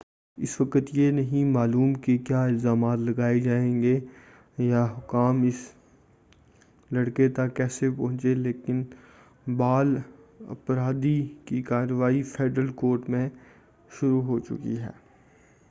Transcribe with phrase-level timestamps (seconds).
[0.37, 3.99] اس وقت یہ نہیں معلوم کہ کیا الزامات لگائے جائیں گے
[4.59, 5.59] یا حکام اس
[6.91, 8.81] لڑکے تک کیسے پہنچے لیکن
[9.57, 9.95] بال
[10.47, 13.27] اپرادھی کی کارروائی فیڈرل کورٹ میں
[13.91, 14.89] شروع ہو چکی ہے